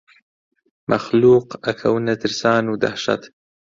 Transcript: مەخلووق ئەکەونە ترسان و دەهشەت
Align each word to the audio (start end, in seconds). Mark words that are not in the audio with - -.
مەخلووق 0.89 1.47
ئەکەونە 1.65 2.13
ترسان 2.21 2.63
و 2.67 2.79
دەهشەت 2.83 3.23